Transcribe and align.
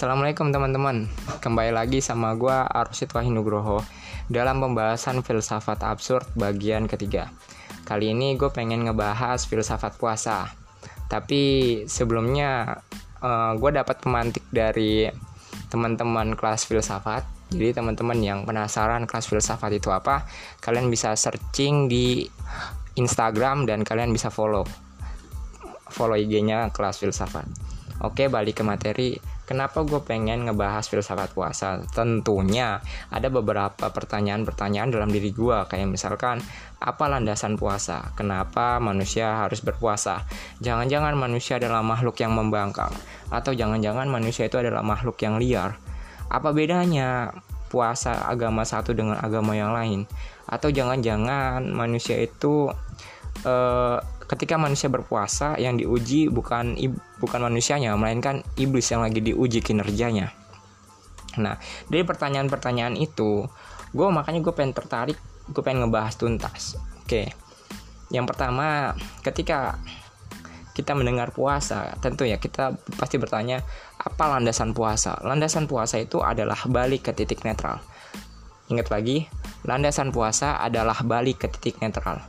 Assalamualaikum 0.00 0.48
teman-teman. 0.48 1.12
Kembali 1.44 1.76
lagi 1.76 2.00
sama 2.00 2.32
gue 2.32 2.56
Arsid 2.56 3.12
Wahinugroho 3.12 3.84
Dalam 4.32 4.56
pembahasan 4.56 5.20
filsafat 5.20 5.84
absurd 5.84 6.24
bagian 6.40 6.88
ketiga. 6.88 7.28
Kali 7.84 8.16
ini 8.16 8.32
gue 8.32 8.48
pengen 8.48 8.88
ngebahas 8.88 9.44
filsafat 9.44 10.00
puasa. 10.00 10.56
Tapi 11.04 11.84
sebelumnya 11.84 12.80
uh, 13.20 13.28
eh, 13.28 13.52
gue 13.60 13.70
dapat 13.76 14.00
pemantik 14.00 14.40
dari 14.48 15.04
teman-teman 15.68 16.32
kelas 16.32 16.64
filsafat. 16.64 17.52
Jadi 17.52 17.76
teman-teman 17.76 18.16
yang 18.24 18.48
penasaran 18.48 19.04
kelas 19.04 19.28
filsafat 19.28 19.84
itu 19.84 19.92
apa 19.92 20.24
kalian 20.64 20.88
bisa 20.88 21.12
searching 21.12 21.92
di 21.92 22.24
Instagram 22.96 23.68
dan 23.68 23.84
kalian 23.84 24.16
bisa 24.16 24.32
follow 24.32 24.64
follow 25.92 26.16
IG-nya 26.16 26.72
kelas 26.72 27.04
filsafat. 27.04 27.44
Oke 28.00 28.32
balik 28.32 28.56
ke 28.56 28.64
materi 28.64 29.20
Kenapa 29.50 29.82
gue 29.82 29.98
pengen 30.06 30.46
ngebahas 30.46 30.86
filsafat 30.86 31.34
puasa? 31.34 31.82
Tentunya 31.90 32.78
ada 33.10 33.26
beberapa 33.34 33.90
pertanyaan-pertanyaan 33.90 34.94
dalam 34.94 35.10
diri 35.10 35.34
gue 35.34 35.66
Kayak 35.66 35.90
misalkan, 35.90 36.38
apa 36.78 37.10
landasan 37.10 37.58
puasa? 37.58 38.14
Kenapa 38.14 38.78
manusia 38.78 39.42
harus 39.42 39.58
berpuasa? 39.58 40.22
Jangan-jangan 40.62 41.18
manusia 41.18 41.58
adalah 41.58 41.82
makhluk 41.82 42.22
yang 42.22 42.30
membangkang 42.30 42.94
Atau 43.34 43.58
jangan-jangan 43.58 44.06
manusia 44.06 44.46
itu 44.46 44.54
adalah 44.54 44.86
makhluk 44.86 45.18
yang 45.18 45.42
liar 45.42 45.74
Apa 46.30 46.54
bedanya 46.54 47.34
puasa 47.74 48.30
agama 48.30 48.62
satu 48.62 48.94
dengan 48.94 49.18
agama 49.18 49.58
yang 49.58 49.74
lain? 49.74 50.06
Atau 50.46 50.70
jangan-jangan 50.70 51.66
manusia 51.74 52.22
itu 52.22 52.70
uh, 53.42 53.98
ketika 54.30 54.54
manusia 54.54 54.86
berpuasa 54.86 55.58
yang 55.58 55.74
diuji 55.74 56.30
bukan 56.30 56.78
bukan 57.18 57.40
manusianya 57.42 57.98
melainkan 57.98 58.46
iblis 58.54 58.86
yang 58.94 59.02
lagi 59.02 59.18
diuji 59.18 59.58
kinerjanya. 59.58 60.30
Nah 61.42 61.58
dari 61.90 62.06
pertanyaan-pertanyaan 62.06 62.94
itu 62.94 63.50
gue 63.90 64.06
makanya 64.06 64.38
gue 64.38 64.54
pengen 64.54 64.70
tertarik 64.70 65.18
gue 65.50 65.62
pengen 65.66 65.90
ngebahas 65.90 66.14
tuntas. 66.14 66.78
Oke. 67.02 67.34
Yang 68.14 68.26
pertama 68.30 68.94
ketika 69.26 69.82
kita 70.78 70.94
mendengar 70.94 71.34
puasa 71.34 71.98
tentu 71.98 72.22
ya 72.22 72.38
kita 72.38 72.78
pasti 73.02 73.18
bertanya 73.18 73.66
apa 73.98 74.30
landasan 74.30 74.70
puasa? 74.78 75.18
Landasan 75.26 75.66
puasa 75.66 75.98
itu 75.98 76.22
adalah 76.22 76.70
balik 76.70 77.10
ke 77.10 77.12
titik 77.18 77.42
netral. 77.42 77.82
Ingat 78.70 78.94
lagi 78.94 79.26
landasan 79.66 80.14
puasa 80.14 80.62
adalah 80.62 81.02
balik 81.02 81.42
ke 81.42 81.46
titik 81.50 81.82
netral 81.82 82.22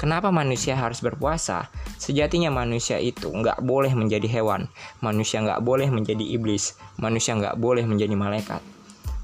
Kenapa 0.00 0.32
manusia 0.32 0.80
harus 0.80 1.04
berpuasa? 1.04 1.68
Sejatinya 2.00 2.48
manusia 2.48 2.96
itu 2.96 3.28
nggak 3.28 3.60
boleh 3.60 3.92
menjadi 3.92 4.24
hewan, 4.32 4.72
manusia 5.04 5.44
nggak 5.44 5.60
boleh 5.60 5.92
menjadi 5.92 6.24
iblis, 6.24 6.80
manusia 6.96 7.36
nggak 7.36 7.60
boleh 7.60 7.84
menjadi 7.84 8.16
malaikat. 8.16 8.64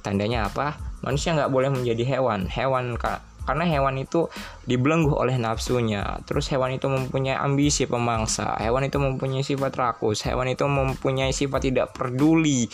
Tandanya 0.05 0.53
apa? 0.53 0.77
Manusia 1.01 1.33
nggak 1.33 1.49
boleh 1.49 1.73
menjadi 1.73 2.05
hewan. 2.05 2.45
Hewan 2.45 3.01
karena 3.47 3.65
hewan 3.65 3.97
itu 4.03 4.27
dibelenggu 4.67 5.15
oleh 5.15 5.39
nafsunya. 5.39 6.19
Terus 6.27 6.51
hewan 6.51 6.75
itu 6.75 6.91
mempunyai 6.91 7.39
ambisi 7.39 7.87
pemangsa. 7.87 8.59
Hewan 8.59 8.91
itu 8.91 8.99
mempunyai 8.99 9.47
sifat 9.47 9.73
rakus. 9.79 10.27
Hewan 10.27 10.51
itu 10.51 10.67
mempunyai 10.67 11.31
sifat 11.31 11.71
tidak 11.71 11.95
peduli. 11.95 12.67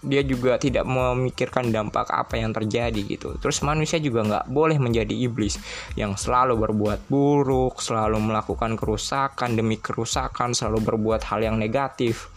Dia 0.00 0.22
juga 0.22 0.56
tidak 0.56 0.86
memikirkan 0.86 1.74
dampak 1.74 2.06
apa 2.08 2.38
yang 2.38 2.54
terjadi 2.54 3.02
gitu. 3.02 3.34
Terus 3.42 3.60
manusia 3.66 3.98
juga 3.98 4.22
nggak 4.22 4.46
boleh 4.48 4.78
menjadi 4.78 5.12
iblis 5.12 5.58
yang 5.98 6.14
selalu 6.14 6.56
berbuat 6.56 7.10
buruk 7.10 7.82
selalu 7.82 8.22
melakukan 8.22 8.78
kerusakan 8.78 9.58
demi 9.58 9.82
kerusakan 9.82 10.54
selalu 10.54 10.94
berbuat 10.94 11.26
hal 11.26 11.42
yang 11.42 11.58
negatif. 11.58 12.30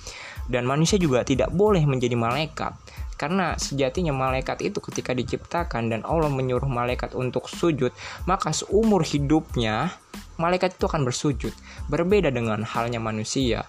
Dan 0.43 0.67
manusia 0.67 0.99
juga 0.99 1.23
tidak 1.23 1.55
boleh 1.55 1.87
menjadi 1.87 2.19
malaikat 2.19 2.82
karena 3.23 3.55
sejatinya 3.55 4.11
malaikat 4.11 4.59
itu 4.67 4.83
ketika 4.83 5.15
diciptakan 5.15 5.87
dan 5.87 6.03
Allah 6.03 6.27
menyuruh 6.27 6.67
malaikat 6.67 7.15
untuk 7.15 7.47
sujud, 7.47 7.95
maka 8.27 8.51
seumur 8.51 8.99
hidupnya 9.07 9.95
malaikat 10.35 10.75
itu 10.75 10.91
akan 10.91 11.07
bersujud. 11.07 11.55
Berbeda 11.87 12.35
dengan 12.35 12.67
halnya 12.67 12.99
manusia. 12.99 13.63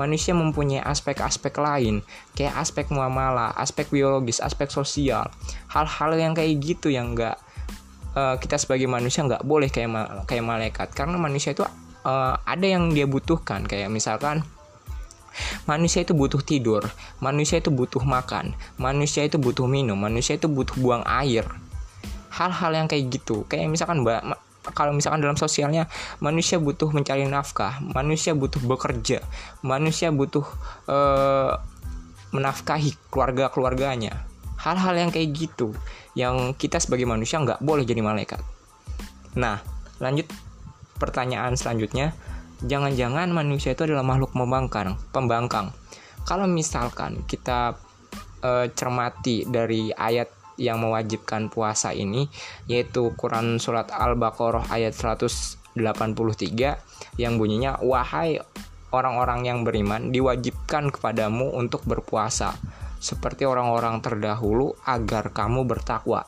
Manusia 0.00 0.32
mempunyai 0.32 0.80
aspek-aspek 0.80 1.52
lain, 1.60 2.00
kayak 2.32 2.56
aspek 2.56 2.88
muamalah, 2.88 3.52
aspek 3.60 3.92
biologis, 3.92 4.40
aspek 4.40 4.72
sosial. 4.72 5.28
Hal-hal 5.68 6.16
yang 6.16 6.32
kayak 6.32 6.64
gitu 6.64 6.88
yang 6.88 7.12
enggak 7.12 7.36
uh, 8.16 8.40
kita 8.40 8.56
sebagai 8.56 8.88
manusia 8.88 9.20
nggak 9.20 9.44
boleh 9.44 9.68
kayak 9.68 10.24
kayak 10.24 10.48
malaikat 10.48 10.88
karena 10.96 11.20
manusia 11.20 11.52
itu 11.52 11.66
uh, 12.08 12.40
ada 12.40 12.64
yang 12.64 12.88
dia 12.96 13.04
butuhkan 13.04 13.68
kayak 13.68 13.92
misalkan 13.92 14.46
Manusia 15.66 16.06
itu 16.06 16.14
butuh 16.14 16.40
tidur, 16.40 16.82
manusia 17.18 17.58
itu 17.58 17.70
butuh 17.72 18.02
makan, 18.02 18.54
manusia 18.76 19.26
itu 19.26 19.36
butuh 19.40 19.66
minum, 19.66 19.98
manusia 19.98 20.38
itu 20.38 20.46
butuh 20.46 20.76
buang 20.78 21.02
air. 21.04 21.44
Hal-hal 22.34 22.74
yang 22.74 22.86
kayak 22.90 23.14
gitu, 23.14 23.46
kayak 23.46 23.70
misalkan 23.70 24.02
mbak 24.02 24.22
kalau 24.72 24.96
misalkan 24.96 25.20
dalam 25.20 25.36
sosialnya 25.36 25.92
manusia 26.24 26.56
butuh 26.56 26.88
mencari 26.88 27.28
nafkah, 27.28 27.84
manusia 27.84 28.32
butuh 28.32 28.64
bekerja, 28.64 29.20
manusia 29.60 30.08
butuh 30.08 30.46
uh, 30.88 31.60
menafkahi 32.32 32.96
keluarga-keluarganya. 33.12 34.24
Hal-hal 34.56 34.96
yang 34.96 35.10
kayak 35.12 35.36
gitu, 35.36 35.76
yang 36.16 36.56
kita 36.56 36.80
sebagai 36.80 37.04
manusia 37.04 37.36
nggak 37.36 37.60
boleh 37.60 37.84
jadi 37.84 38.00
malaikat. 38.00 38.40
Nah, 39.36 39.60
lanjut 40.00 40.24
pertanyaan 40.96 41.52
selanjutnya, 41.60 42.16
jangan-jangan 42.62 43.30
manusia 43.34 43.74
itu 43.74 43.88
adalah 43.88 44.06
makhluk 44.06 44.36
membangkang, 44.38 44.94
pembangkang. 45.10 45.74
Kalau 46.22 46.46
misalkan 46.46 47.26
kita 47.26 47.74
e, 48.40 48.70
cermati 48.72 49.44
dari 49.48 49.90
ayat 49.90 50.30
yang 50.54 50.78
mewajibkan 50.78 51.50
puasa 51.50 51.90
ini 51.90 52.30
yaitu 52.70 53.10
Quran 53.18 53.58
surat 53.58 53.90
Al-Baqarah 53.90 54.70
ayat 54.70 54.94
183 54.94 55.74
yang 57.18 57.34
bunyinya 57.36 57.82
wahai 57.82 58.38
orang-orang 58.94 59.50
yang 59.50 59.58
beriman 59.66 60.14
diwajibkan 60.14 60.94
kepadamu 60.94 61.50
untuk 61.58 61.82
berpuasa 61.82 62.54
seperti 63.02 63.44
orang-orang 63.44 64.00
terdahulu 64.00 64.78
agar 64.86 65.34
kamu 65.34 65.66
bertakwa. 65.66 66.24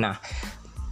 Nah, 0.00 0.18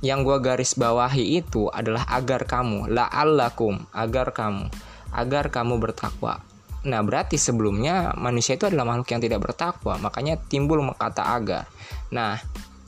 yang 0.05 0.25
gue 0.25 0.37
garis 0.45 0.77
bawahi 0.77 1.41
itu 1.41 1.73
adalah 1.73 2.05
agar 2.13 2.45
kamu 2.45 2.93
la'allakum 2.93 3.89
agar 3.97 4.33
kamu 4.37 4.69
agar 5.17 5.49
kamu 5.49 5.81
bertakwa. 5.81 6.45
Nah 6.87 7.01
berarti 7.01 7.41
sebelumnya 7.41 8.13
manusia 8.15 8.61
itu 8.61 8.69
adalah 8.69 8.85
makhluk 8.85 9.09
yang 9.17 9.23
tidak 9.25 9.41
bertakwa 9.41 9.97
makanya 9.97 10.37
timbul 10.37 10.85
kata 10.93 11.33
agar. 11.33 11.65
Nah 12.13 12.37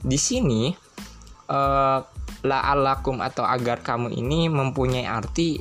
di 0.05 0.19
sini 0.21 0.71
uh, 1.49 1.99
la'allakum 2.45 3.25
atau 3.25 3.43
agar 3.49 3.81
kamu 3.81 4.13
ini 4.13 4.53
mempunyai 4.53 5.09
arti 5.09 5.59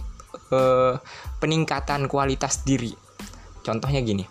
uh, 0.52 1.00
peningkatan 1.40 2.12
kualitas 2.12 2.68
diri. 2.68 2.92
Contohnya 3.64 4.04
gini 4.04 4.28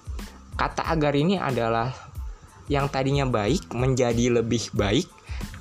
kata 0.57 0.89
agar 0.89 1.13
ini 1.17 1.41
adalah 1.41 1.93
yang 2.67 2.91
tadinya 2.91 3.25
baik 3.25 3.73
menjadi 3.73 4.41
lebih 4.43 4.75
baik 4.75 5.16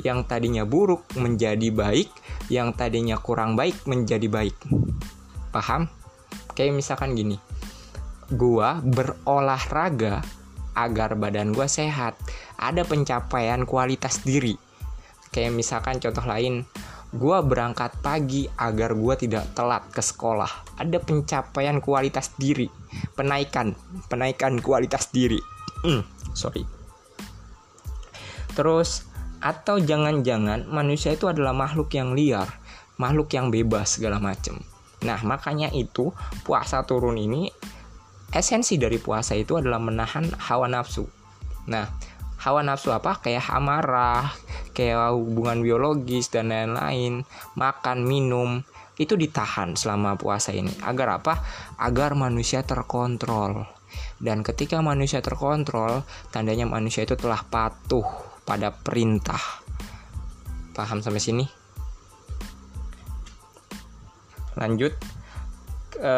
yang 0.06 0.22
tadinya 0.30 0.62
buruk 0.70 1.10
menjadi 1.18 1.74
baik, 1.74 2.14
yang 2.54 2.78
tadinya 2.78 3.18
kurang 3.18 3.58
baik 3.58 3.90
menjadi 3.90 4.30
baik. 4.30 4.54
Paham? 5.50 5.90
Kayak 6.54 6.78
misalkan 6.78 7.18
gini. 7.18 7.42
Gua 8.30 8.78
berolahraga 8.86 10.22
agar 10.78 11.18
badan 11.18 11.58
gua 11.58 11.66
sehat. 11.66 12.14
Ada 12.62 12.86
pencapaian 12.86 13.66
kualitas 13.66 14.22
diri. 14.22 14.54
Kayak 15.34 15.58
misalkan 15.58 15.98
contoh 15.98 16.24
lain, 16.24 16.70
gua 17.10 17.42
berangkat 17.42 17.98
pagi 18.06 18.46
agar 18.62 18.94
gua 18.94 19.18
tidak 19.18 19.58
telat 19.58 19.90
ke 19.90 20.06
sekolah. 20.06 20.78
Ada 20.78 21.02
pencapaian 21.02 21.82
kualitas 21.82 22.30
diri, 22.38 22.70
penaikan, 23.18 23.74
penaikan 24.06 24.62
kualitas 24.62 25.10
diri. 25.10 25.42
Hmm, 25.82 26.06
sorry. 26.38 26.62
Terus 28.56 29.15
atau 29.46 29.78
jangan-jangan 29.78 30.66
manusia 30.66 31.14
itu 31.14 31.30
adalah 31.30 31.54
makhluk 31.54 31.94
yang 31.94 32.18
liar, 32.18 32.50
makhluk 32.98 33.30
yang 33.38 33.54
bebas 33.54 34.02
segala 34.02 34.18
macam. 34.18 34.58
Nah, 35.06 35.22
makanya 35.22 35.70
itu 35.70 36.10
puasa 36.42 36.82
turun 36.82 37.22
ini 37.22 37.54
esensi 38.34 38.82
dari 38.82 38.98
puasa 38.98 39.38
itu 39.38 39.62
adalah 39.62 39.78
menahan 39.78 40.26
hawa 40.50 40.66
nafsu. 40.66 41.06
Nah, 41.70 41.86
hawa 42.42 42.66
nafsu 42.66 42.90
apa? 42.90 43.22
Kayak 43.22 43.54
amarah, 43.54 44.34
kayak 44.74 45.14
hubungan 45.14 45.62
biologis 45.62 46.34
dan 46.34 46.50
lain-lain, 46.50 47.22
makan, 47.54 48.02
minum, 48.02 48.66
itu 48.98 49.14
ditahan 49.14 49.78
selama 49.78 50.18
puasa 50.18 50.58
ini. 50.58 50.74
Agar 50.82 51.22
apa? 51.22 51.38
Agar 51.78 52.18
manusia 52.18 52.66
terkontrol. 52.66 53.70
Dan 54.18 54.42
ketika 54.42 54.82
manusia 54.82 55.22
terkontrol, 55.22 56.02
tandanya 56.34 56.66
manusia 56.66 57.06
itu 57.06 57.14
telah 57.14 57.46
patuh 57.46 58.25
pada 58.46 58.70
perintah. 58.72 59.42
Paham 60.72 61.02
sampai 61.02 61.20
sini? 61.20 61.46
Lanjut 64.56 64.96
e, 66.00 66.14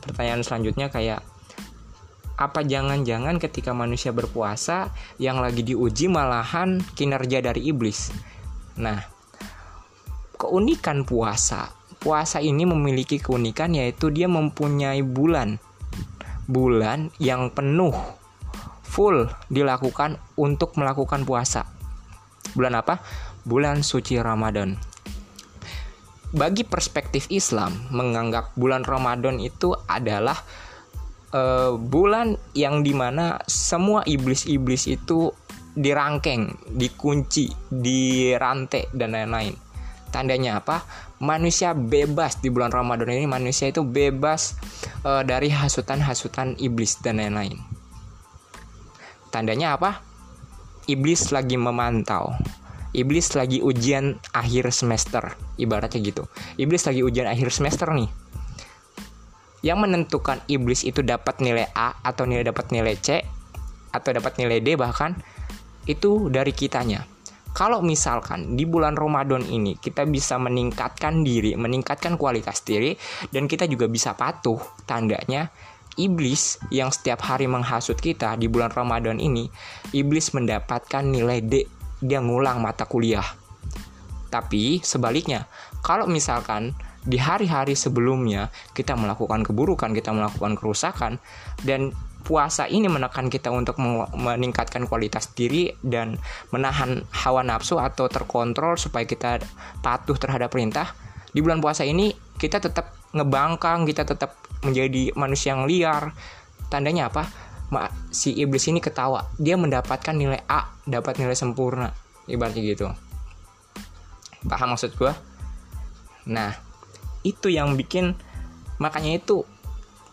pertanyaan 0.00 0.40
selanjutnya 0.40 0.88
kayak 0.88 1.20
apa 2.40 2.64
jangan-jangan 2.64 3.36
ketika 3.36 3.76
manusia 3.76 4.16
berpuasa 4.16 4.88
yang 5.20 5.44
lagi 5.44 5.60
diuji 5.60 6.08
malahan 6.08 6.80
kinerja 6.96 7.44
dari 7.44 7.68
iblis? 7.68 8.08
Nah, 8.80 8.96
keunikan 10.40 11.04
puasa. 11.04 11.68
Puasa 12.00 12.40
ini 12.40 12.64
memiliki 12.64 13.20
keunikan 13.20 13.76
yaitu 13.76 14.08
dia 14.08 14.24
mempunyai 14.24 15.04
bulan. 15.04 15.60
Bulan 16.48 17.12
yang 17.20 17.52
penuh 17.52 17.92
full 19.00 19.24
dilakukan 19.48 20.20
untuk 20.36 20.76
melakukan 20.76 21.24
puasa. 21.24 21.64
Bulan 22.52 22.76
apa? 22.76 23.00
Bulan 23.48 23.80
suci 23.80 24.20
Ramadan. 24.20 24.76
Bagi 26.36 26.68
perspektif 26.68 27.24
Islam, 27.32 27.88
menganggap 27.88 28.52
bulan 28.60 28.84
Ramadan 28.84 29.40
itu 29.40 29.72
adalah 29.88 30.36
uh, 31.32 31.80
bulan 31.80 32.36
yang 32.52 32.84
di 32.84 32.92
mana 32.92 33.40
semua 33.48 34.04
iblis-iblis 34.04 34.84
itu 34.92 35.32
dirangkeng, 35.72 36.60
dikunci, 36.76 37.48
dirantai 37.72 38.92
dan 38.92 39.16
lain-lain. 39.16 39.56
Tandanya 40.12 40.60
apa? 40.60 40.84
Manusia 41.24 41.72
bebas 41.72 42.36
di 42.44 42.52
bulan 42.52 42.68
Ramadan 42.68 43.08
ini 43.16 43.24
manusia 43.24 43.72
itu 43.72 43.80
bebas 43.80 44.60
uh, 45.08 45.24
dari 45.24 45.48
hasutan-hasutan 45.48 46.60
iblis 46.60 47.00
dan 47.00 47.16
lain-lain. 47.16 47.79
Tandanya 49.30 49.78
apa? 49.78 50.02
Iblis 50.90 51.30
lagi 51.30 51.54
memantau. 51.54 52.34
Iblis 52.90 53.38
lagi 53.38 53.62
ujian 53.62 54.18
akhir 54.34 54.74
semester, 54.74 55.38
ibaratnya 55.54 56.02
gitu. 56.02 56.26
Iblis 56.58 56.82
lagi 56.90 57.06
ujian 57.06 57.30
akhir 57.30 57.54
semester 57.54 57.94
nih 57.94 58.10
yang 59.60 59.80
menentukan 59.80 60.40
iblis 60.48 60.88
itu 60.88 61.04
dapat 61.04 61.40
nilai 61.44 61.68
A 61.76 62.00
atau 62.00 62.24
nilai 62.24 62.44
dapat 62.44 62.72
nilai 62.72 62.96
C 62.96 63.20
atau 63.92 64.10
dapat 64.16 64.40
nilai 64.40 64.64
D 64.64 64.76
bahkan 64.76 65.12
itu 65.84 66.32
dari 66.32 66.52
kitanya. 66.56 67.04
Kalau 67.50 67.82
misalkan 67.82 68.54
di 68.54 68.62
bulan 68.62 68.94
Ramadan 68.94 69.42
ini 69.42 69.74
kita 69.74 70.06
bisa 70.06 70.38
meningkatkan 70.38 71.26
diri, 71.26 71.58
meningkatkan 71.58 72.14
kualitas 72.14 72.62
diri 72.62 72.94
dan 73.34 73.50
kita 73.50 73.66
juga 73.66 73.90
bisa 73.90 74.14
patuh, 74.14 74.60
tandanya 74.86 75.50
iblis 75.98 76.60
yang 76.70 76.94
setiap 76.94 77.24
hari 77.24 77.50
menghasut 77.50 77.98
kita 77.98 78.38
di 78.38 78.46
bulan 78.46 78.70
Ramadan 78.70 79.18
ini, 79.18 79.50
iblis 79.90 80.30
mendapatkan 80.36 81.02
nilai 81.02 81.42
D, 81.42 81.66
dia 81.98 82.22
ngulang 82.22 82.62
mata 82.62 82.86
kuliah. 82.86 83.26
Tapi 84.30 84.78
sebaliknya, 84.84 85.50
kalau 85.82 86.06
misalkan 86.06 86.76
di 87.00 87.16
hari-hari 87.16 87.74
sebelumnya 87.74 88.52
kita 88.76 88.94
melakukan 88.94 89.42
keburukan, 89.42 89.90
kita 89.90 90.12
melakukan 90.12 90.54
kerusakan 90.54 91.18
dan 91.64 91.90
puasa 92.20 92.68
ini 92.68 92.86
menekan 92.86 93.32
kita 93.32 93.48
untuk 93.48 93.80
meningkatkan 94.14 94.84
kualitas 94.84 95.32
diri 95.32 95.72
dan 95.80 96.20
menahan 96.52 97.02
hawa 97.10 97.40
nafsu 97.40 97.80
atau 97.80 98.06
terkontrol 98.06 98.76
supaya 98.76 99.08
kita 99.08 99.40
patuh 99.80 100.14
terhadap 100.14 100.52
perintah. 100.52 100.92
Di 101.32 101.40
bulan 101.40 101.64
puasa 101.64 101.82
ini 101.88 102.12
kita 102.36 102.60
tetap 102.60 102.92
ngebangkang, 103.16 103.88
kita 103.88 104.04
tetap 104.04 104.36
menjadi 104.64 105.12
manusia 105.16 105.56
yang 105.56 105.64
liar. 105.66 106.12
Tandanya 106.70 107.10
apa? 107.10 107.26
Si 108.10 108.34
iblis 108.34 108.66
ini 108.66 108.82
ketawa, 108.82 109.30
dia 109.38 109.54
mendapatkan 109.54 110.14
nilai 110.14 110.42
A, 110.50 110.74
dapat 110.82 111.22
nilai 111.22 111.38
sempurna, 111.38 111.94
ibaratnya 112.26 112.62
gitu. 112.66 112.90
Paham 114.46 114.74
maksud 114.74 114.96
gue? 114.98 115.12
Nah, 116.30 116.50
itu 117.22 117.52
yang 117.52 117.78
bikin 117.78 118.16
makanya 118.80 119.20
itu 119.20 119.44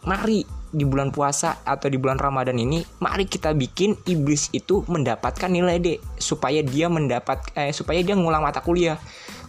mari 0.03 0.43
di 0.67 0.83
bulan 0.83 1.15
puasa 1.15 1.63
atau 1.63 1.87
di 1.87 1.95
bulan 1.95 2.19
Ramadan 2.19 2.59
ini 2.59 2.83
mari 2.99 3.23
kita 3.23 3.55
bikin 3.55 3.95
iblis 4.03 4.51
itu 4.51 4.83
mendapatkan 4.91 5.47
nilai 5.47 5.79
D 5.79 5.87
supaya 6.19 6.59
dia 6.59 6.91
mendapat 6.91 7.55
eh 7.55 7.71
supaya 7.71 8.03
dia 8.03 8.19
ngulang 8.19 8.43
mata 8.43 8.59
kuliah 8.59 8.99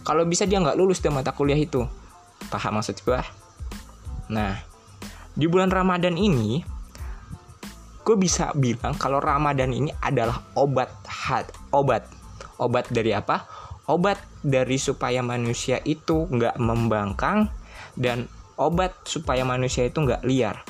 kalau 0.07 0.23
bisa 0.23 0.47
dia 0.47 0.63
nggak 0.63 0.79
lulus 0.79 1.03
dari 1.03 1.11
mata 1.11 1.35
kuliah 1.35 1.59
itu 1.59 1.83
paham 2.47 2.79
maksud 2.79 3.03
gue 3.03 3.19
nah 4.31 4.63
di 5.39 5.47
bulan 5.47 5.71
Ramadan 5.71 6.19
ini 6.19 6.59
gue 8.03 8.15
bisa 8.19 8.51
bilang 8.59 8.99
kalau 8.99 9.23
Ramadan 9.23 9.71
ini 9.71 9.95
adalah 10.03 10.43
obat 10.59 10.91
hat 11.07 11.47
obat 11.71 12.03
obat 12.59 12.91
dari 12.91 13.15
apa 13.15 13.47
obat 13.87 14.19
dari 14.43 14.75
supaya 14.75 15.23
manusia 15.23 15.79
itu 15.87 16.27
nggak 16.27 16.59
membangkang 16.59 17.47
dan 17.95 18.27
obat 18.59 18.93
supaya 19.07 19.47
manusia 19.47 19.87
itu 19.87 20.03
nggak 20.03 20.21
liar. 20.27 20.61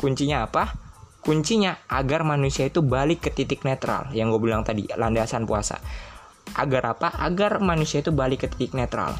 Kuncinya 0.00 0.48
apa? 0.48 0.72
Kuncinya 1.20 1.76
agar 1.86 2.24
manusia 2.24 2.66
itu 2.66 2.80
balik 2.80 3.28
ke 3.28 3.30
titik 3.30 3.62
netral 3.62 4.08
yang 4.16 4.32
gue 4.32 4.40
bilang 4.40 4.64
tadi, 4.64 4.88
landasan 4.96 5.44
puasa. 5.44 5.78
Agar 6.56 6.96
apa? 6.96 7.12
Agar 7.20 7.60
manusia 7.60 8.00
itu 8.00 8.10
balik 8.10 8.46
ke 8.46 8.48
titik 8.50 8.72
netral. 8.74 9.14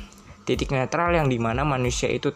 Titik 0.46 0.72
netral 0.72 1.12
yang 1.12 1.26
di 1.28 1.36
mana 1.36 1.66
manusia 1.66 2.08
itu 2.08 2.30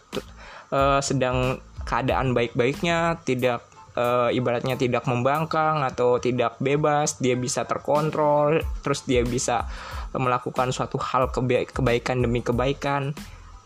uh, 0.75 0.99
sedang 1.01 1.63
keadaan 1.91 2.31
baik-baiknya, 2.31 3.19
tidak 3.27 3.67
e, 3.99 4.31
ibaratnya 4.39 4.79
tidak 4.79 5.11
membangkang 5.11 5.83
atau 5.83 6.23
tidak 6.23 6.55
bebas, 6.63 7.19
dia 7.19 7.35
bisa 7.35 7.67
terkontrol, 7.67 8.63
terus 8.87 9.03
dia 9.03 9.27
bisa 9.27 9.67
melakukan 10.15 10.71
suatu 10.71 11.03
hal 11.03 11.35
kebaikan 11.35 12.23
demi 12.23 12.47
kebaikan 12.47 13.15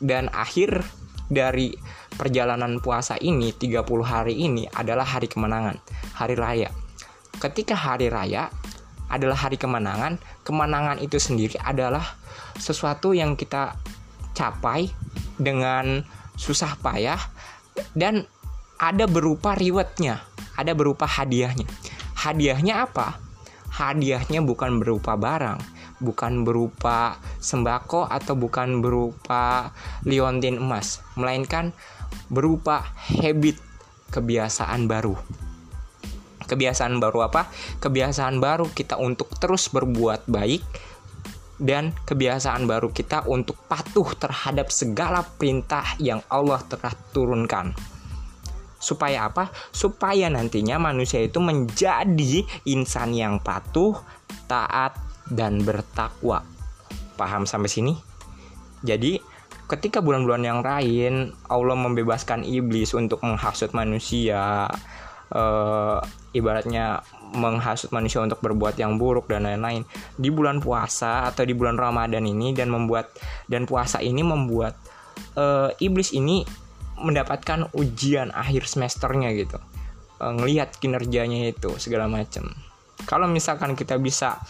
dan 0.00 0.32
akhir 0.32 0.85
dari 1.29 1.73
perjalanan 2.17 2.81
puasa 2.81 3.17
ini 3.21 3.53
30 3.53 3.85
hari 4.05 4.35
ini 4.41 4.69
adalah 4.73 5.05
hari 5.05 5.29
kemenangan, 5.29 5.81
hari 6.17 6.37
raya. 6.37 6.69
Ketika 7.41 7.76
hari 7.76 8.12
raya 8.12 8.53
adalah 9.09 9.37
hari 9.37 9.56
kemenangan, 9.56 10.21
kemenangan 10.44 11.00
itu 11.00 11.17
sendiri 11.17 11.56
adalah 11.61 12.17
sesuatu 12.61 13.12
yang 13.12 13.37
kita 13.37 13.76
capai 14.37 14.88
dengan 15.41 16.05
susah 16.35 16.79
payah 16.82 17.19
dan 17.94 18.26
ada 18.79 19.06
berupa 19.06 19.55
rewardnya, 19.55 20.23
ada 20.59 20.73
berupa 20.75 21.06
hadiahnya. 21.06 21.67
Hadiahnya 22.15 22.85
apa? 22.87 23.19
Hadiahnya 23.75 24.43
bukan 24.43 24.79
berupa 24.79 25.19
barang, 25.19 25.59
bukan 25.99 26.47
berupa 26.47 27.19
sembako 27.43 28.06
atau 28.06 28.35
bukan 28.38 28.79
berupa 28.79 29.75
liontin 30.06 30.62
emas, 30.62 31.03
melainkan 31.19 31.75
berupa 32.31 32.95
habit 32.97 33.59
kebiasaan 34.14 34.87
baru. 34.87 35.19
Kebiasaan 36.45 37.00
baru 37.00 37.25
apa? 37.26 37.49
Kebiasaan 37.81 38.37
baru 38.38 38.69
kita 38.71 39.00
untuk 39.00 39.33
terus 39.40 39.73
berbuat 39.73 40.28
baik 40.28 40.62
dan 41.58 41.94
kebiasaan 42.06 42.66
baru 42.66 42.90
kita 42.90 43.26
untuk 43.30 43.58
patuh 43.70 44.14
terhadap 44.18 44.70
segala 44.75 45.23
perintah 45.23 45.96
yang 46.02 46.20
Allah 46.26 46.61
telah 46.66 46.94
turunkan. 47.14 47.75
Supaya 48.78 49.32
apa? 49.32 49.49
Supaya 49.73 50.28
nantinya 50.28 50.76
manusia 50.76 51.23
itu 51.25 51.40
menjadi 51.40 52.44
insan 52.68 53.16
yang 53.16 53.40
patuh, 53.40 53.96
taat, 54.44 54.92
dan 55.30 55.64
bertakwa. 55.64 56.44
Paham 57.16 57.49
sampai 57.49 57.70
sini? 57.70 57.94
Jadi, 58.84 59.16
ketika 59.64 60.04
bulan-bulan 60.04 60.44
yang 60.44 60.61
lain 60.61 61.32
Allah 61.49 61.76
membebaskan 61.78 62.44
iblis 62.44 62.92
untuk 62.92 63.25
menghasut 63.25 63.73
manusia, 63.73 64.68
e, 65.32 65.42
ibaratnya 66.37 67.00
menghasut 67.35 67.91
manusia 67.91 68.23
untuk 68.23 68.41
berbuat 68.41 68.79
yang 68.79 68.97
buruk 68.97 69.29
dan 69.29 69.45
lain-lain. 69.45 69.83
Di 70.17 70.31
bulan 70.31 70.62
puasa 70.62 71.29
atau 71.29 71.43
di 71.43 71.53
bulan 71.53 71.76
Ramadan 71.76 72.25
ini 72.25 72.55
dan 72.55 72.71
membuat 72.71 73.12
dan 73.50 73.67
puasa 73.67 73.99
ini 74.00 74.23
membuat 74.23 74.79
e, 75.35 75.75
iblis 75.83 76.14
ini 76.14 76.47
mendapatkan 76.95 77.75
ujian 77.75 78.31
akhir 78.31 78.71
semesternya 78.71 79.35
gitu. 79.35 79.59
E, 80.19 80.25
ngelihat 80.31 80.79
kinerjanya 80.79 81.50
itu 81.50 81.75
segala 81.76 82.07
macam 82.07 82.55
kalau 83.03 83.26
misalkan 83.26 83.75
kita 83.75 83.99
bisa 84.00 84.41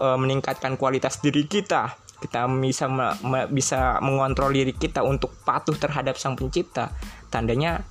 uh, 0.00 0.18
meningkatkan 0.18 0.80
kualitas 0.80 1.20
diri 1.20 1.46
kita 1.46 1.94
kita 2.18 2.48
bisa 2.48 2.88
me, 2.88 3.12
me, 3.20 3.40
bisa 3.52 4.00
mengontrol 4.00 4.48
diri 4.48 4.72
kita 4.72 5.04
untuk 5.04 5.36
patuh 5.44 5.76
terhadap 5.76 6.16
sang 6.16 6.32
pencipta 6.32 6.88
tandanya 7.28 7.84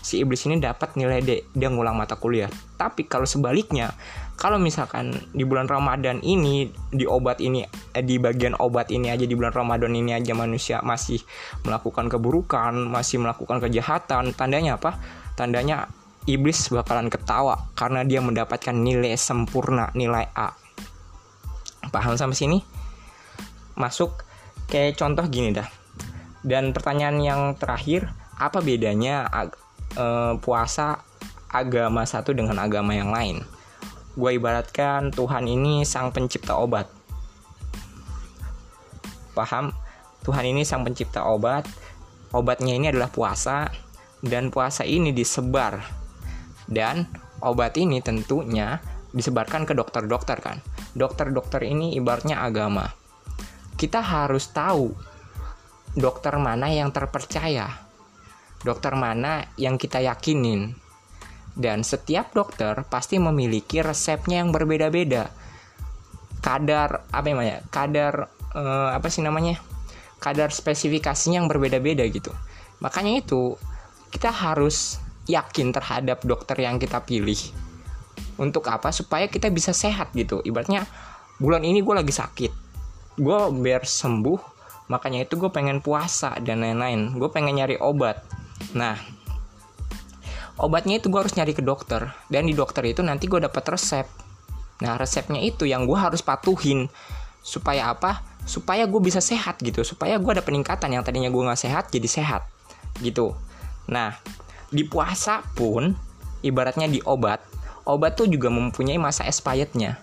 si 0.00 0.24
iblis 0.24 0.48
ini 0.48 0.56
dapat 0.62 0.96
nilai 0.96 1.20
D 1.20 1.30
dia 1.52 1.68
ngulang 1.68 1.98
mata 1.98 2.16
kuliah 2.16 2.48
tapi 2.80 3.04
kalau 3.04 3.28
sebaliknya 3.28 3.92
kalau 4.40 4.56
misalkan 4.56 5.12
di 5.36 5.44
bulan 5.44 5.68
Ramadan 5.68 6.24
ini 6.24 6.72
di 6.88 7.04
obat 7.04 7.38
ini 7.44 7.62
eh, 7.92 8.02
di 8.02 8.16
bagian 8.16 8.56
obat 8.56 8.88
ini 8.88 9.12
aja 9.12 9.28
di 9.28 9.36
bulan 9.36 9.52
Ramadan 9.52 9.92
ini 9.92 10.16
aja 10.16 10.32
manusia 10.32 10.80
masih 10.80 11.20
melakukan 11.68 12.08
keburukan 12.08 12.72
masih 12.72 13.20
melakukan 13.20 13.60
kejahatan 13.60 14.32
tandanya 14.32 14.80
apa 14.80 14.96
tandanya 15.36 15.92
iblis 16.24 16.72
bakalan 16.72 17.12
ketawa 17.12 17.68
karena 17.76 18.06
dia 18.06 18.24
mendapatkan 18.24 18.72
nilai 18.72 19.18
sempurna 19.18 19.90
nilai 19.92 20.30
A 20.32 20.62
Paham 21.90 22.14
sampai 22.14 22.38
sini? 22.38 22.58
Masuk 23.74 24.22
kayak 24.70 24.94
contoh 24.94 25.26
gini 25.26 25.50
dah. 25.50 25.66
Dan 26.46 26.70
pertanyaan 26.70 27.18
yang 27.18 27.40
terakhir, 27.58 28.08
apa 28.38 28.62
bedanya 28.62 29.26
uh, 29.96 30.38
puasa 30.40 31.04
agama 31.52 32.08
satu 32.08 32.32
dengan 32.32 32.56
agama 32.60 32.96
yang 32.96 33.12
lain. 33.12 33.44
Gue 34.12 34.36
ibaratkan 34.36 35.12
Tuhan 35.12 35.48
ini 35.48 35.84
sang 35.88 36.12
pencipta 36.12 36.56
obat. 36.60 36.88
Paham? 39.32 39.72
Tuhan 40.22 40.44
ini 40.52 40.62
sang 40.68 40.84
pencipta 40.84 41.24
obat. 41.24 41.64
Obatnya 42.32 42.76
ini 42.76 42.88
adalah 42.88 43.08
puasa 43.12 43.68
dan 44.20 44.52
puasa 44.52 44.84
ini 44.84 45.12
disebar. 45.12 45.80
Dan 46.68 47.08
obat 47.40 47.76
ini 47.76 48.00
tentunya 48.00 48.80
disebarkan 49.12 49.68
ke 49.68 49.72
dokter-dokter 49.76 50.40
kan. 50.40 50.60
Dokter-dokter 50.92 51.64
ini 51.64 51.96
ibaratnya 51.96 52.40
agama. 52.40 52.88
Kita 53.76 54.00
harus 54.00 54.48
tahu 54.52 54.92
dokter 55.96 56.36
mana 56.40 56.68
yang 56.72 56.92
terpercaya. 56.92 57.91
Dokter 58.62 58.94
mana 58.94 59.46
yang 59.58 59.78
kita 59.78 59.98
yakinin. 59.98 60.74
Dan 61.52 61.84
setiap 61.84 62.32
dokter 62.32 62.86
pasti 62.88 63.20
memiliki 63.20 63.84
resepnya 63.84 64.40
yang 64.40 64.54
berbeda-beda. 64.54 65.28
Kadar 66.40 67.04
apa 67.12 67.26
namanya? 67.28 67.60
Kadar 67.68 68.30
eh, 68.56 68.90
apa 68.96 69.06
sih 69.12 69.20
namanya? 69.20 69.60
Kadar 70.22 70.54
spesifikasinya 70.54 71.42
yang 71.42 71.50
berbeda-beda 71.50 72.06
gitu. 72.08 72.30
Makanya 72.80 73.20
itu 73.20 73.58
kita 74.10 74.30
harus 74.30 74.98
yakin 75.26 75.70
terhadap 75.70 76.22
dokter 76.26 76.58
yang 76.58 76.78
kita 76.78 77.02
pilih. 77.02 77.38
Untuk 78.38 78.66
apa? 78.70 78.90
Supaya 78.90 79.28
kita 79.30 79.50
bisa 79.52 79.70
sehat 79.70 80.10
gitu. 80.16 80.42
Ibaratnya 80.42 80.86
bulan 81.38 81.62
ini 81.62 81.82
gue 81.82 81.94
lagi 81.94 82.14
sakit. 82.14 82.52
Gue 83.20 83.38
biar 83.52 83.84
sembuh, 83.84 84.40
makanya 84.88 85.28
itu 85.28 85.36
gue 85.36 85.50
pengen 85.52 85.84
puasa 85.84 86.38
dan 86.40 86.64
lain-lain. 86.64 87.18
Gue 87.20 87.28
pengen 87.28 87.60
nyari 87.60 87.76
obat. 87.78 88.24
Nah, 88.72 88.94
obatnya 90.62 91.02
itu 91.02 91.10
gue 91.10 91.20
harus 91.20 91.34
nyari 91.34 91.52
ke 91.52 91.62
dokter. 91.62 92.14
Dan 92.30 92.46
di 92.46 92.54
dokter 92.54 92.86
itu 92.86 93.02
nanti 93.02 93.26
gue 93.26 93.42
dapat 93.42 93.74
resep. 93.74 94.06
Nah 94.82 94.98
resepnya 94.98 95.38
itu 95.38 95.66
yang 95.66 95.86
gue 95.86 95.98
harus 95.98 96.22
patuhin. 96.22 96.86
Supaya 97.42 97.90
apa? 97.90 98.22
Supaya 98.46 98.86
gue 98.86 99.00
bisa 99.02 99.22
sehat 99.22 99.62
gitu. 99.62 99.86
Supaya 99.86 100.18
gue 100.18 100.30
ada 100.34 100.42
peningkatan 100.42 100.90
yang 100.90 101.06
tadinya 101.06 101.30
gue 101.30 101.42
nggak 101.42 101.60
sehat 101.60 101.90
jadi 101.94 102.08
sehat. 102.10 102.42
Gitu. 102.98 103.34
Nah 103.90 104.18
di 104.72 104.82
puasa 104.86 105.44
pun 105.54 105.94
ibaratnya 106.42 106.88
di 106.88 106.98
obat 107.04 107.52
obat 107.86 108.14
tuh 108.14 108.30
juga 108.30 108.50
mempunyai 108.50 108.98
masa 108.98 109.26
expirednya. 109.26 109.98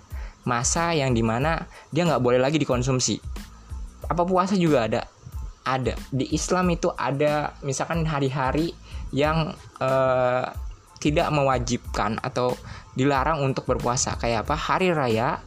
Masa 0.48 0.96
yang 0.96 1.12
di 1.12 1.24
mana 1.24 1.68
dia 1.92 2.08
nggak 2.08 2.24
boleh 2.24 2.40
lagi 2.40 2.60
dikonsumsi. 2.60 3.20
Apa 4.08 4.24
puasa 4.26 4.56
juga 4.56 4.88
ada 4.88 5.02
ada. 5.78 5.94
Di 6.10 6.26
Islam 6.34 6.74
itu 6.74 6.90
ada 6.98 7.54
misalkan 7.62 8.06
hari-hari 8.08 8.74
yang 9.14 9.54
uh, 9.82 10.46
tidak 11.00 11.32
mewajibkan 11.32 12.20
atau 12.20 12.58
dilarang 12.98 13.46
untuk 13.46 13.70
berpuasa. 13.70 14.18
Kayak 14.20 14.50
apa? 14.50 14.56
Hari 14.58 14.90
raya 14.92 15.40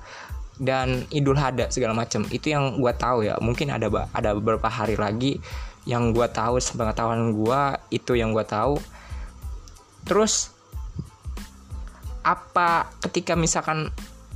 dan 0.56 1.04
Idul 1.12 1.36
Adha 1.36 1.68
segala 1.68 1.92
macam. 1.92 2.24
Itu 2.30 2.54
yang 2.54 2.78
gue 2.78 2.92
tahu 2.94 3.26
ya. 3.26 3.36
Mungkin 3.42 3.74
ada 3.74 3.90
ada 4.14 4.30
beberapa 4.38 4.70
hari 4.70 4.96
lagi 4.96 5.42
yang 5.82 6.14
gue 6.14 6.26
tahu 6.30 6.62
sepengetahuan 6.62 7.34
gue 7.34 7.62
itu 7.90 8.14
yang 8.14 8.30
gue 8.32 8.46
tahu. 8.46 8.78
Terus 10.06 10.50
apa 12.22 12.86
ketika 13.02 13.34
misalkan 13.34 13.90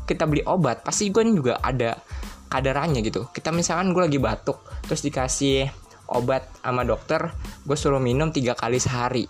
kita 0.06 0.26
beli 0.26 0.42
obat 0.42 0.82
pasti 0.82 1.06
gue 1.10 1.22
juga 1.30 1.58
ada 1.62 1.98
kadarannya 2.46 3.02
gitu. 3.02 3.28
Kita 3.30 3.50
misalkan 3.50 3.90
gue 3.92 4.02
lagi 4.06 4.20
batuk 4.22 4.62
terus 4.86 5.02
dikasih 5.02 5.70
obat 6.10 6.46
sama 6.62 6.86
dokter 6.86 7.34
gue 7.66 7.76
suruh 7.76 8.02
minum 8.02 8.30
tiga 8.30 8.54
kali 8.54 8.78
sehari. 8.78 9.26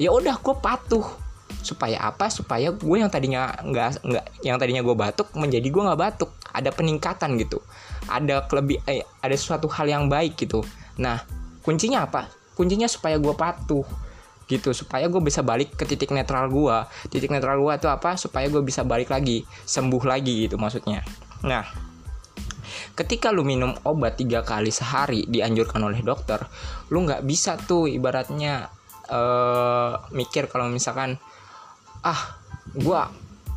Ya 0.00 0.12
udah 0.12 0.36
gue 0.40 0.56
patuh. 0.60 1.04
Supaya 1.60 2.00
apa? 2.00 2.32
Supaya 2.32 2.72
gue 2.72 2.96
yang 2.96 3.12
tadinya 3.12 3.52
nggak 3.52 4.06
nggak 4.06 4.24
yang 4.46 4.56
tadinya 4.56 4.80
gue 4.80 4.96
batuk 4.96 5.28
menjadi 5.36 5.66
gue 5.68 5.82
nggak 5.82 6.00
batuk. 6.00 6.30
Ada 6.52 6.72
peningkatan 6.72 7.36
gitu. 7.40 7.60
Ada 8.08 8.48
lebih 8.52 8.80
eh, 8.88 9.04
ada 9.20 9.36
suatu 9.36 9.68
hal 9.68 9.88
yang 9.88 10.08
baik 10.08 10.40
gitu. 10.40 10.64
Nah 11.00 11.20
kuncinya 11.60 12.08
apa? 12.08 12.28
Kuncinya 12.56 12.88
supaya 12.88 13.16
gue 13.20 13.32
patuh 13.36 13.84
gitu. 14.48 14.72
Supaya 14.72 15.08
gue 15.08 15.20
bisa 15.20 15.44
balik 15.44 15.76
ke 15.76 15.84
titik 15.84 16.12
netral 16.12 16.48
gue 16.48 16.76
titik 17.12 17.28
netral 17.28 17.60
gue 17.60 17.72
itu 17.76 17.88
apa? 17.88 18.16
Supaya 18.16 18.48
gue 18.48 18.62
bisa 18.64 18.84
balik 18.84 19.12
lagi 19.12 19.44
sembuh 19.68 20.04
lagi 20.04 20.48
gitu 20.48 20.56
maksudnya. 20.56 21.04
Nah 21.44 21.89
ketika 22.94 23.30
lu 23.34 23.42
minum 23.46 23.74
obat 23.86 24.18
tiga 24.20 24.42
kali 24.42 24.70
sehari 24.72 25.26
dianjurkan 25.26 25.80
oleh 25.84 26.00
dokter 26.02 26.40
lu 26.90 27.06
nggak 27.06 27.22
bisa 27.24 27.56
tuh 27.58 27.86
ibaratnya 27.90 28.68
uh, 29.10 29.98
mikir 30.14 30.46
kalau 30.50 30.70
misalkan 30.70 31.16
ah 32.06 32.38
gue 32.74 33.00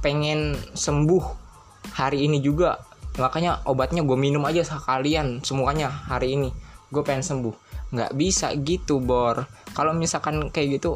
pengen 0.04 0.58
sembuh 0.76 1.24
hari 1.96 2.28
ini 2.28 2.44
juga 2.44 2.80
makanya 3.22 3.62
obatnya 3.70 4.02
gue 4.02 4.18
minum 4.18 4.42
aja 4.44 4.66
sekalian 4.66 5.46
semuanya 5.46 5.88
hari 5.88 6.36
ini 6.36 6.50
gue 6.94 7.02
pengen 7.02 7.26
sembuh. 7.26 7.56
Nggak 7.90 8.12
bisa 8.14 8.54
gitu 8.62 9.02
bor. 9.02 9.42
Kalau 9.74 9.98
misalkan 9.98 10.54
kayak 10.54 10.78
gitu 10.78 10.94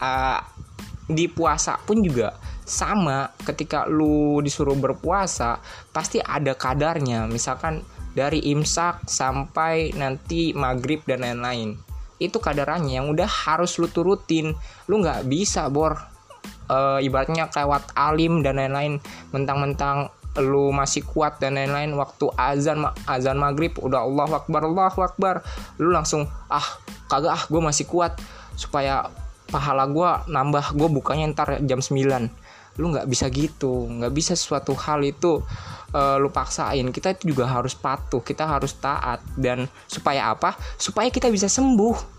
uh, 0.00 0.40
di 1.04 1.28
puasa 1.28 1.76
pun 1.76 2.00
juga 2.00 2.32
sama 2.64 3.36
ketika 3.44 3.84
lu 3.84 4.40
disuruh 4.40 4.76
berpuasa 4.76 5.60
pasti 5.92 6.18
ada 6.20 6.56
kadarnya. 6.56 7.28
Misalkan 7.28 7.84
dari 8.16 8.40
imsak 8.50 9.04
sampai 9.04 9.92
nanti 9.92 10.56
maghrib 10.56 11.04
dan 11.04 11.22
lain-lain. 11.22 11.76
Itu 12.16 12.40
kadarannya 12.40 13.02
yang 13.02 13.06
udah 13.12 13.28
harus 13.28 13.76
lu 13.76 13.86
turutin. 13.92 14.56
Lu 14.88 15.04
nggak 15.04 15.28
bisa 15.28 15.68
bor. 15.68 16.00
E, 16.64 17.04
ibaratnya 17.04 17.52
lewat 17.52 17.92
alim 17.92 18.40
dan 18.40 18.56
lain-lain. 18.56 18.96
Mentang-mentang 19.34 20.08
lu 20.40 20.72
masih 20.72 21.04
kuat 21.04 21.36
dan 21.42 21.60
lain-lain. 21.60 21.92
Waktu 21.98 22.32
azan 22.38 22.86
azan 23.04 23.36
maghrib 23.36 23.76
udah 23.76 24.08
Allah 24.08 24.40
akbar 24.40 24.62
Allah 24.64 24.94
akbar. 24.94 25.34
Lu 25.76 25.92
langsung 25.92 26.24
ah 26.48 26.64
kagak 27.12 27.34
ah 27.34 27.42
gue 27.50 27.60
masih 27.60 27.84
kuat. 27.84 28.16
Supaya 28.54 29.10
pahala 29.50 29.90
gue 29.90 30.10
nambah 30.30 30.72
gue 30.72 30.88
bukanya 30.88 31.34
ntar 31.34 31.60
jam 31.66 31.82
9 31.82 32.43
lu 32.74 32.90
nggak 32.90 33.06
bisa 33.06 33.30
gitu 33.30 33.86
nggak 33.86 34.10
bisa 34.10 34.34
suatu 34.34 34.74
hal 34.74 35.02
itu 35.06 35.42
uh, 35.94 36.16
lu 36.18 36.28
paksain. 36.28 36.84
Kita 36.90 37.14
itu 37.14 37.32
juga 37.32 37.46
harus 37.46 37.72
patuh 37.78 38.20
kita 38.20 38.44
harus 38.44 38.74
taat. 38.76 39.22
Dan 39.38 39.70
supaya 39.86 40.34
apa? 40.34 40.58
Supaya 40.76 41.08
kita 41.08 41.30
bisa 41.30 41.46
sembuh. 41.46 42.12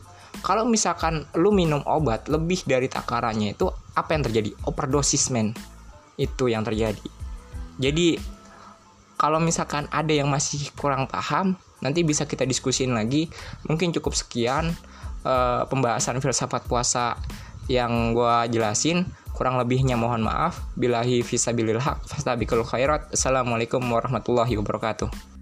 Kalau 0.43 0.67
misalkan 0.67 1.23
lu 1.39 1.51
minum 1.51 1.83
obat 1.87 2.27
lebih 2.27 2.63
dari 2.67 2.91
takarannya 2.91 3.55
itu 3.55 3.67
apa 3.95 4.09
yang 4.15 4.23
terjadi? 4.23 4.51
Overdosis 4.67 5.31
men. 5.31 5.51
Itu 6.15 6.47
yang 6.47 6.63
terjadi. 6.63 7.03
Jadi 7.75 8.15
kalau 9.15 9.39
misalkan 9.39 9.87
ada 9.91 10.11
yang 10.11 10.27
masih 10.27 10.71
kurang 10.75 11.07
paham 11.07 11.55
nanti 11.83 12.03
bisa 12.07 12.23
kita 12.23 12.47
diskusin 12.47 12.95
lagi. 12.95 13.27
Mungkin 13.67 13.91
cukup 13.95 14.15
sekian 14.15 14.75
uh, 15.27 15.63
pembahasan 15.67 16.19
filsafat 16.19 16.67
puasa 16.67 17.19
yang 17.65 18.13
gue 18.13 18.35
jelasin 18.53 19.07
Kurang 19.35 19.59
lebihnya 19.59 19.99
mohon 19.99 20.23
maaf. 20.23 20.63
Bilahi 20.79 21.19
fisabilillah. 21.19 21.99
Fastabikul 22.07 22.63
khairat. 22.63 23.11
Assalamualaikum 23.11 23.83
warahmatullahi 23.83 24.55
wabarakatuh. 24.55 25.34